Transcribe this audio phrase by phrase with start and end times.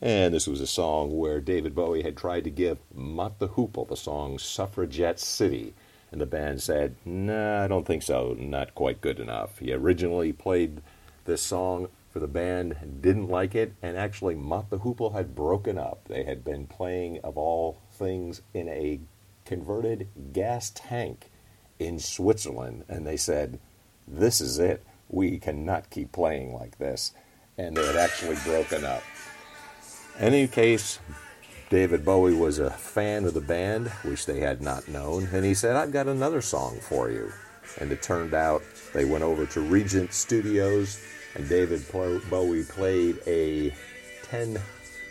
[0.00, 3.88] And this was a song where David Bowie had tried to give Mott the Hoople
[3.88, 5.74] the song Suffragette City.
[6.12, 9.58] And the band said, nah, I don't think so, not quite good enough.
[9.58, 10.80] He originally played
[11.24, 15.76] this song for the band, didn't like it, and actually Mott the Hoople had broken
[15.76, 16.06] up.
[16.08, 19.00] They had been playing, of all things, in a
[19.44, 21.30] converted gas tank
[21.78, 23.58] in Switzerland, and they said,
[24.06, 24.84] this is it.
[25.08, 27.12] We cannot keep playing like this.
[27.58, 29.02] And they had actually broken up
[30.18, 30.98] any case,
[31.70, 35.54] David Bowie was a fan of the band, which they had not known, and he
[35.54, 37.32] said, I've got another song for you.
[37.80, 38.62] And it turned out
[38.94, 41.00] they went over to Regent Studios,
[41.34, 43.74] and David Bowie played a
[44.22, 44.58] 10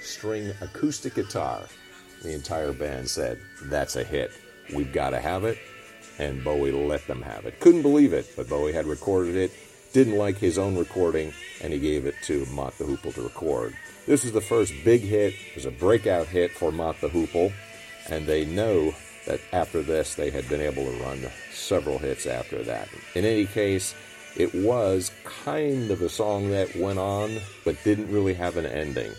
[0.00, 1.62] string acoustic guitar.
[2.22, 4.30] The entire band said, That's a hit.
[4.74, 5.58] We've got to have it.
[6.18, 7.58] And Bowie let them have it.
[7.58, 9.50] Couldn't believe it, but Bowie had recorded it,
[9.94, 13.74] didn't like his own recording, and he gave it to Mott the Hoople to record.
[14.06, 15.32] This is the first big hit.
[15.32, 17.52] It was a breakout hit for Mott the Hoople,
[18.10, 18.92] and they know
[19.26, 22.88] that after this they had been able to run several hits after that.
[23.14, 23.94] In any case,
[24.36, 29.12] it was kind of a song that went on, but didn't really have an ending.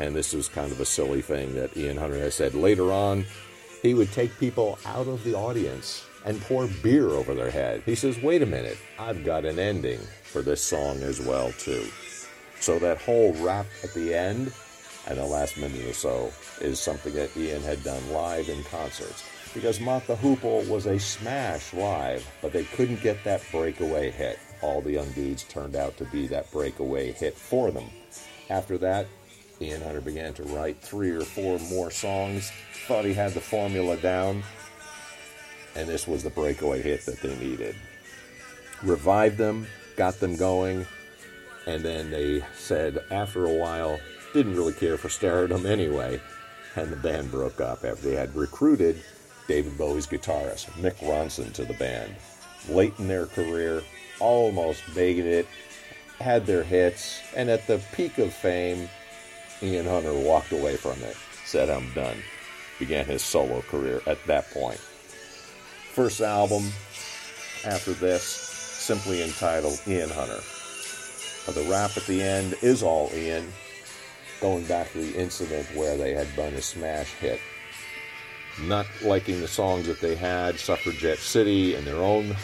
[0.00, 2.54] And this was kind of a silly thing that Ian Hunter has said.
[2.54, 3.24] Later on,
[3.82, 7.82] he would take people out of the audience and pour beer over their head.
[7.86, 11.86] He says, wait a minute, I've got an ending for this song as well, too.
[12.60, 14.52] So that whole rap at the end
[15.06, 19.24] and the last minute or so is something that Ian had done live in concerts.
[19.54, 24.38] Because Mott the Hoople was a smash live, but they couldn't get that breakaway hit.
[24.60, 27.88] All the Young Dudes turned out to be that breakaway hit for them.
[28.50, 29.06] After that,
[29.60, 32.52] Ian Hunter began to write three or four more songs,
[32.86, 34.42] thought he had the formula down,
[35.78, 37.76] and this was the breakaway hit that they needed.
[38.82, 39.66] Revived them,
[39.96, 40.84] got them going,
[41.66, 44.00] and then they said after a while,
[44.34, 46.20] didn't really care for stardom anyway,
[46.74, 49.00] and the band broke up after they had recruited
[49.46, 52.12] David Bowie's guitarist, Mick Ronson, to the band.
[52.68, 53.82] Late in their career,
[54.18, 55.46] almost made it,
[56.18, 58.88] had their hits, and at the peak of fame,
[59.62, 62.16] Ian Hunter walked away from it, said, I'm done.
[62.80, 64.80] Began his solo career at that point.
[65.94, 66.64] First album
[67.64, 70.40] after this, simply entitled Ian Hunter
[71.52, 73.52] the rap at the end is all Ian,
[74.40, 77.40] going back to the incident where they had done a smash hit.
[78.62, 82.34] Not liking the songs that they had, Suffragette City, and their own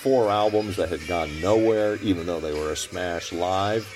[0.00, 3.86] four albums that had gone nowhere, even though they were a smash live,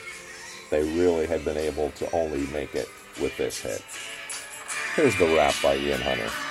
[0.71, 2.89] they really had been able to only make it
[3.21, 3.83] with this hit.
[4.97, 6.50] Here's the rap by Ian Hunter.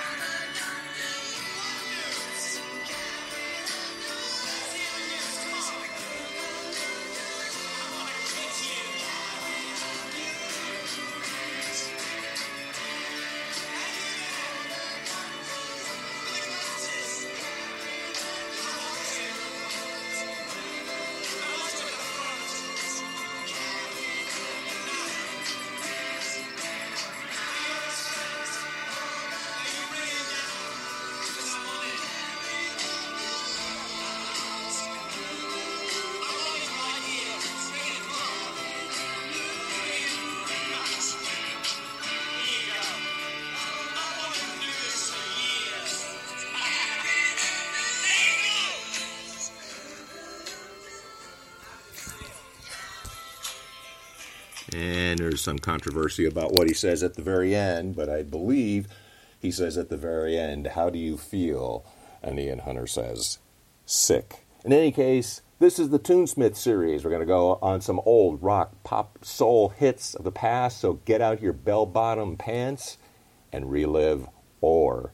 [54.74, 58.86] And there's some controversy about what he says at the very end, but I believe
[59.40, 61.84] he says at the very end, How do you feel?
[62.22, 63.38] And Ian Hunter says,
[63.86, 64.44] Sick.
[64.64, 67.04] In any case, this is the Tunesmith series.
[67.04, 70.94] We're going to go on some old rock, pop, soul hits of the past, so
[71.04, 72.98] get out your bell bottom pants
[73.52, 74.28] and relive
[74.60, 75.12] or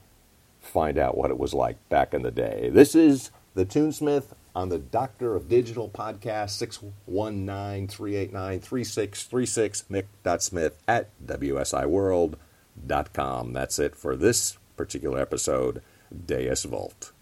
[0.61, 2.69] find out what it was like back in the day.
[2.73, 11.11] This is the Tunesmith on the Doctor of Digital podcast, 619 389 3636, mick.smith at
[11.25, 13.53] wsiworld.com.
[13.53, 15.83] That's it for this particular episode,
[16.25, 17.13] Deus Vult.